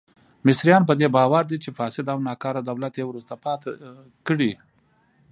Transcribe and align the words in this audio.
مصریان 0.47 0.81
په 0.89 0.93
دې 0.99 1.07
باور 1.17 1.43
دي 1.47 1.57
چې 1.63 1.69
فاسد 1.77 2.05
او 2.13 2.19
ناکاره 2.27 2.61
دولت 2.69 2.93
یې 2.97 3.05
وروسته 3.07 3.33
پاتې 3.45 3.69
کړي. 4.27 4.51